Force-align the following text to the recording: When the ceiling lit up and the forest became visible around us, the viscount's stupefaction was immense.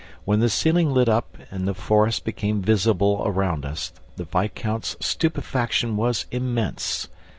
When 0.25 0.39
the 0.39 0.49
ceiling 0.49 0.89
lit 0.91 1.07
up 1.07 1.37
and 1.51 1.67
the 1.67 1.75
forest 1.75 2.25
became 2.25 2.63
visible 2.63 3.21
around 3.23 3.65
us, 3.67 3.93
the 4.15 4.23
viscount's 4.23 4.97
stupefaction 4.99 5.95
was 5.95 6.25
immense. 6.31 7.07